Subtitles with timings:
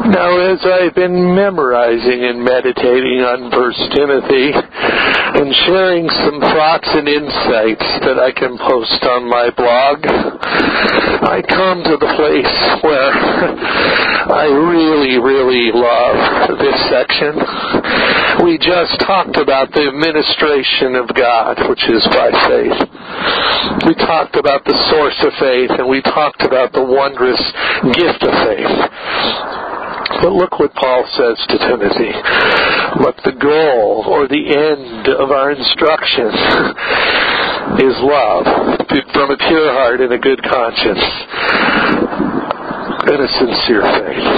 [0.00, 7.04] Now, as I've been memorizing and meditating on First Timothy and sharing some thoughts and
[7.04, 10.00] insights that I can post on my blog,
[11.20, 13.12] I come to the place where
[14.32, 17.36] I really, really love this section.
[18.40, 22.78] We just talked about the administration of God, which is by faith.
[23.84, 27.40] We talked about the source of faith, and we talked about the wondrous
[27.92, 29.59] gift of faith.
[30.20, 32.12] But look what Paul says to Timothy.
[33.00, 36.28] But the goal or the end of our instruction
[37.80, 38.44] is love
[39.16, 41.04] from a pure heart and a good conscience
[43.08, 44.28] and a sincere faith.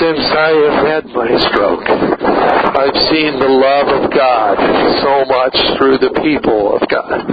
[0.00, 4.56] Since I have had my stroke, I've seen the love of God
[5.04, 7.28] so much through the people of God.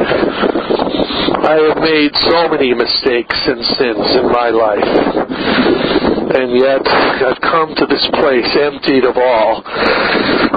[1.39, 6.05] I have made so many mistakes and sins in my life
[6.35, 9.64] and yet I've come to this place emptied of all,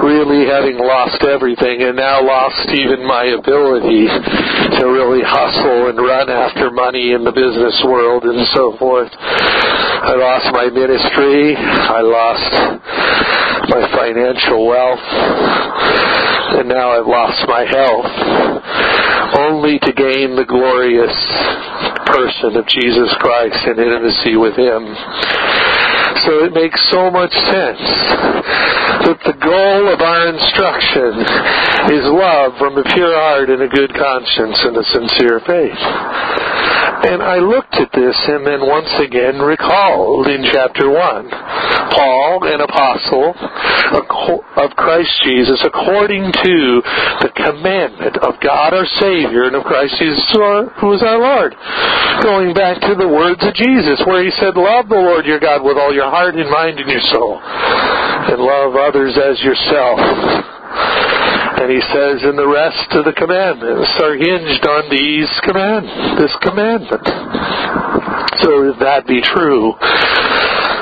[0.03, 4.11] really having lost everything, and now lost even my ability
[4.75, 9.09] to really hustle and run after money in the business world and so forth.
[9.15, 11.55] I lost my ministry.
[11.55, 12.51] I lost
[13.71, 15.05] my financial wealth.
[16.59, 18.11] And now I've lost my health
[19.39, 21.15] only to gain the glorious
[22.09, 24.83] person of Jesus Christ and intimacy with Him.
[26.25, 27.79] So it makes so much sense
[29.07, 31.15] that the goal of our instruction
[31.95, 35.79] is love from a pure heart and a good conscience and a sincere faith.
[36.99, 41.29] And I looked at this and then once again recalled in chapter 1.
[41.95, 43.31] Paul, an apostle
[44.59, 46.55] of Christ Jesus, according to
[47.23, 50.27] the commandment of God our Savior and of Christ Jesus
[50.83, 51.55] who is our Lord.
[52.21, 55.63] Going back to the words of Jesus where he said, Love the Lord your God
[55.63, 57.39] with all your heart and mind and your soul.
[57.39, 60.58] And love others as yourself.
[61.59, 66.31] And he says, and the rest of the commandments are hinged on these command, this
[66.39, 67.03] commandment.
[68.39, 69.75] So if that be true,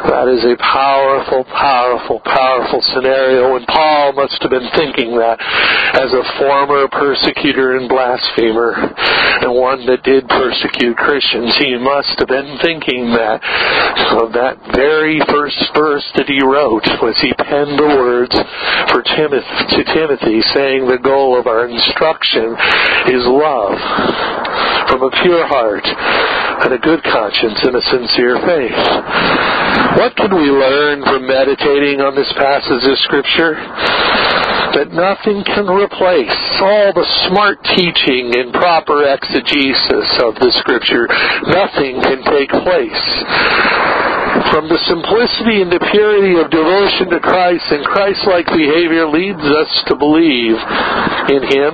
[0.06, 5.42] that is a powerful, powerful, powerful scenario, and Paul must have been thinking that
[5.98, 8.78] as a former persecutor and blasphemer,
[9.42, 13.42] and one that did persecute Christians, he must have been thinking that
[14.22, 18.36] of that very first verse that he wrote was he penned the words
[18.94, 22.54] for Timothy, to Timothy, saying the goal of our instruction
[23.10, 23.78] is love
[24.90, 25.86] from a pure heart
[26.64, 28.82] and a good conscience and a sincere faith.
[30.02, 33.56] What can we learn from meditating on this passage of Scripture?
[34.78, 41.08] That nothing can replace all the smart teaching and proper exegesis of the Scripture.
[41.50, 44.07] Nothing can take place
[44.52, 49.72] from the simplicity and the purity of devotion to Christ and Christ-like behavior leads us
[49.90, 50.58] to believe
[51.32, 51.74] in Him,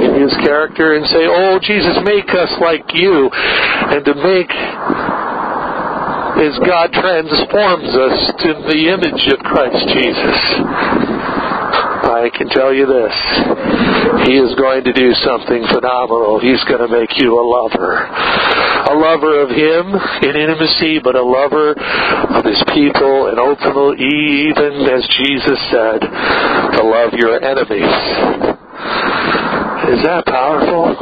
[0.00, 4.52] in His character, and say, Oh, Jesus, make us like you, and to make
[6.34, 10.38] as God transforms us to the image of Christ Jesus.
[12.04, 13.14] I can tell you this.
[14.26, 16.40] He is going to do something phenomenal.
[16.40, 18.08] He's going to make you a lover.
[18.84, 24.04] A lover of Him in intimacy, but a lover of His people, and ultimately,
[24.48, 27.94] even as Jesus said, to love your enemies.
[29.88, 30.96] Is that powerful?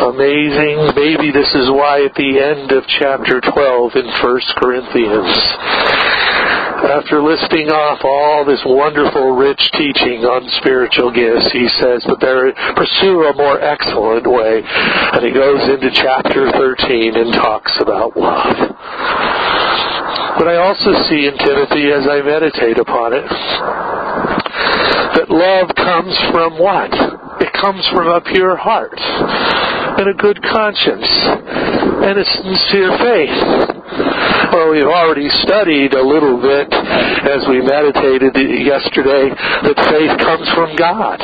[0.00, 0.96] amazing.
[0.96, 5.36] Maybe this is why at the end of chapter 12 in 1 Corinthians,
[6.84, 12.52] after listing off all this wonderful, rich teaching on spiritual gifts, he says, but there,
[12.76, 14.62] pursue a more excellent way.
[14.64, 18.56] And he goes into chapter 13 and talks about love.
[20.38, 23.28] But I also see in Timothy, as I meditate upon it,
[25.20, 26.92] that love comes from what?
[27.42, 33.69] It comes from a pure heart and a good conscience and a sincere faith.
[33.90, 40.76] Well, we've already studied a little bit as we meditated yesterday that faith comes from
[40.76, 41.18] God.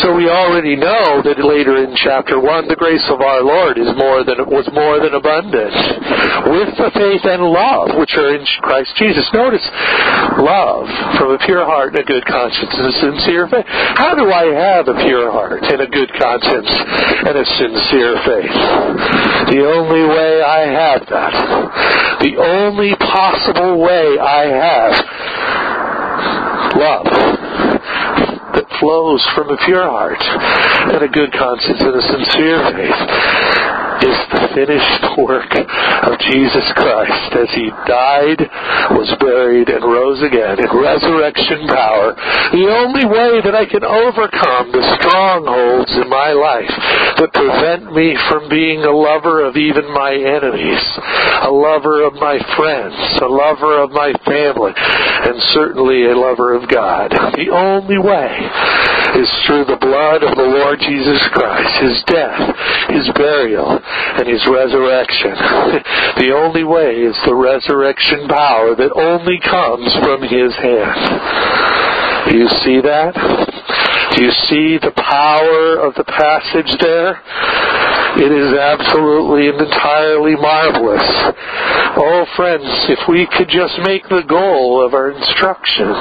[0.00, 3.90] So we already know that later in chapter 1 the grace of our Lord is
[3.96, 5.74] more than was more than abundant
[6.48, 9.26] with the faith and love which are in Christ Jesus.
[9.34, 9.66] Notice
[10.40, 10.86] love
[11.18, 13.66] from a pure heart and a good conscience and a sincere faith.
[13.68, 16.70] How do I have a pure heart and a good conscience
[17.26, 18.56] and a sincere faith?
[19.52, 21.34] The only way I have that
[22.20, 24.92] the only possible way I have
[26.76, 27.39] love
[28.80, 30.20] flows from a pure heart
[30.90, 35.52] and a good conscience and a sincere faith is the finished work
[36.08, 38.40] of Jesus Christ as he died,
[38.96, 42.16] was buried, and rose again in resurrection power.
[42.56, 46.72] The only way that I can overcome the strongholds in my life
[47.20, 50.84] that prevent me from being a lover of even my enemies,
[51.44, 56.68] a lover of my friends, a lover of my family, and certainly a lover of
[56.72, 57.12] God.
[57.36, 58.32] The only way
[59.16, 62.40] is through the blood of the Lord Jesus Christ, His death,
[62.90, 65.34] His burial, and His resurrection.
[66.22, 71.00] the only way is the resurrection power that only comes from His hand.
[72.30, 73.14] Do you see that?
[74.14, 77.22] Do you see the power of the passage there?
[78.18, 81.06] It is absolutely and entirely marvelous.
[81.96, 85.94] Oh, friends, if we could just make the goal of our instruction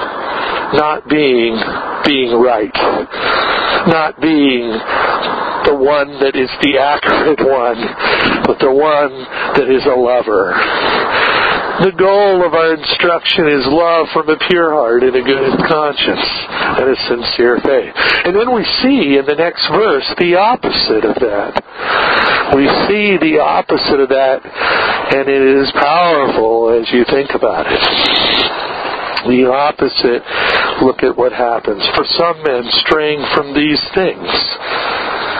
[0.73, 1.57] not being
[2.05, 2.73] being right,
[3.87, 4.71] not being
[5.65, 7.79] the one that is the accurate one,
[8.47, 9.13] but the one
[9.57, 10.55] that is a lover.
[11.79, 16.27] The goal of our instruction is love from a pure heart and a good conscience
[16.75, 17.95] and a sincere faith.
[18.27, 21.55] And then we see in the next verse the opposite of that.
[22.51, 27.79] We see the opposite of that, and it is powerful as you think about it.
[29.29, 30.23] The opposite,
[30.81, 31.83] look at what happens.
[31.95, 34.29] For some men straying from these things,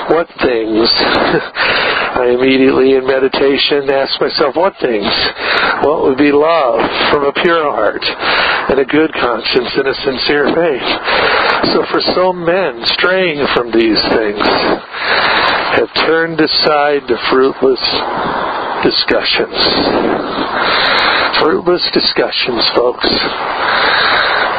[0.10, 0.90] what things?
[2.10, 5.08] I immediately in meditation ask myself, what things?
[5.86, 6.82] What would be love
[7.14, 10.90] from a pure heart and a good conscience and a sincere faith?
[11.72, 14.42] So for some men straying from these things
[15.78, 17.84] have turned aside to fruitless
[18.82, 19.60] discussions.
[21.40, 23.08] Fruitless discussions, folks.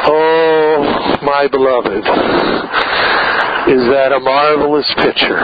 [0.07, 0.40] Oh,
[1.21, 2.05] my beloved
[3.69, 5.37] is that a marvelous picture.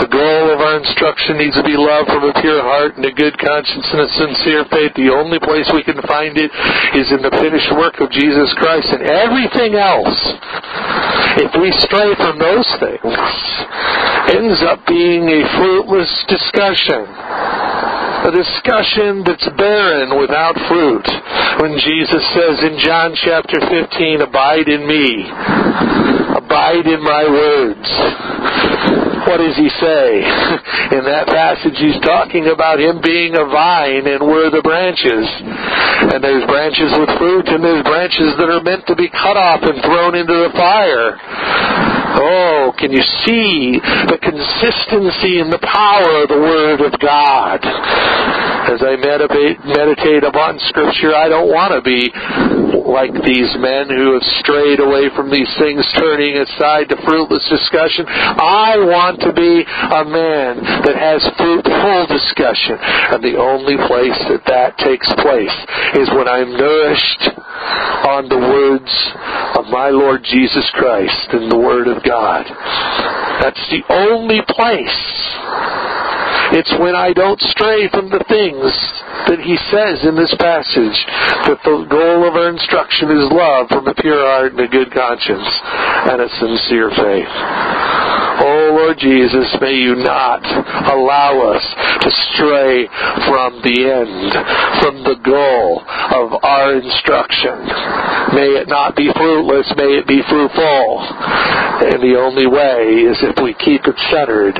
[0.00, 3.12] The goal of our instruction needs to be love from a pure heart and a
[3.12, 4.96] good conscience and a sincere faith.
[4.96, 6.50] The only place we can find it
[6.96, 10.18] is in the finished work of Jesus Christ and everything else.
[11.36, 13.16] If we stray from those things,
[14.34, 17.06] ends up being a fruitless discussion
[18.24, 21.06] a discussion that's barren without fruit.
[21.60, 25.24] When Jesus says in John chapter 15, Abide in me,
[26.36, 27.88] abide in my words.
[29.30, 30.26] What does he say?
[30.98, 35.22] In that passage, he's talking about him being a vine and we're the branches.
[36.10, 39.62] And there's branches with fruit and there's branches that are meant to be cut off
[39.62, 41.14] and thrown into the fire.
[42.18, 43.78] Oh, can you see
[44.10, 47.62] the consistency and the power of the Word of God?
[47.62, 52.10] As I meditate, meditate upon Scripture, I don't want to be
[52.90, 58.04] like these men who have strayed away from these things, turning aside to fruitless discussion.
[58.08, 62.76] I want to be a man that has fruitful discussion.
[62.80, 65.56] And the only place that that takes place
[65.96, 67.24] is when I'm nourished
[68.08, 68.92] on the words
[69.58, 72.46] of my Lord Jesus Christ and the Word of God.
[73.40, 75.00] That's the only place.
[76.52, 78.66] It's when I don't stray from the things
[79.30, 80.98] that he says in this passage
[81.46, 84.90] that the goal of our instruction is love from a pure heart and a good
[84.90, 85.46] conscience
[86.10, 87.30] and a sincere faith.
[88.90, 91.62] Lord Jesus, may you not allow us
[92.02, 92.88] to stray
[93.22, 94.34] from the end,
[94.82, 97.70] from the goal of our instruction.
[98.34, 101.06] May it not be fruitless, may it be fruitful.
[101.80, 104.52] And the only way is if we keep it centered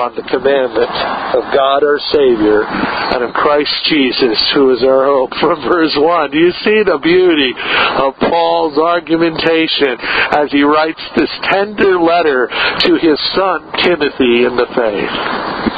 [0.00, 0.88] on the commandment
[1.36, 5.36] of God our Savior and of Christ Jesus, who is our hope.
[5.40, 7.52] From verse 1, do you see the beauty
[8.00, 10.00] of Paul's argumentation
[10.32, 15.69] as he writes this tender letter to his son Timothy in the faith?